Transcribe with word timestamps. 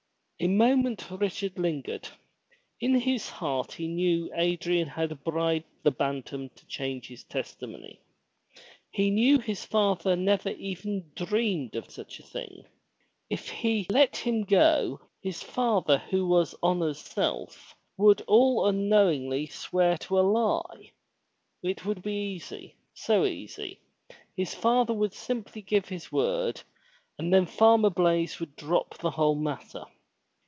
A 0.43 0.47
moment 0.47 1.07
Richard 1.11 1.59
lingered. 1.59 2.07
In 2.79 2.95
his 2.99 3.29
heart 3.29 3.73
he 3.73 3.87
knew 3.87 4.27
that 4.29 4.39
Adrian 4.39 4.87
had 4.87 5.23
bribed 5.23 5.67
the 5.83 5.91
Bantam 5.91 6.49
to 6.55 6.65
change 6.65 7.07
his 7.07 7.23
testimony. 7.25 8.01
He 8.89 9.11
knew 9.11 9.37
his 9.37 9.63
father 9.63 10.15
never 10.15 10.49
even 10.49 11.11
dreamed 11.15 11.75
of 11.75 11.91
such 11.91 12.19
a 12.19 12.23
thing. 12.23 12.63
If 13.29 13.49
he 13.49 13.85
let 13.91 14.17
him 14.17 14.43
go, 14.43 14.99
his 15.21 15.43
father 15.43 15.99
who 16.09 16.25
was 16.27 16.55
honor's 16.63 16.97
self, 17.01 17.75
would 17.97 18.21
ail 18.27 18.65
unknowingly 18.65 19.45
swear 19.45 19.95
to 19.99 20.17
a 20.17 20.21
lie. 20.27 20.91
It 21.61 21.85
would 21.85 22.01
be 22.01 22.13
easy, 22.33 22.77
so 22.95 23.25
easy. 23.25 23.79
His 24.35 24.55
father 24.55 24.95
would 24.95 25.13
simply 25.13 25.61
give 25.61 25.87
his 25.89 26.11
word, 26.11 26.59
and 27.19 27.31
then 27.31 27.45
Farmer 27.45 27.91
Blaize 27.91 28.39
would 28.39 28.55
drop 28.55 28.97
the 28.97 29.11
whole 29.11 29.35
matter. 29.35 29.85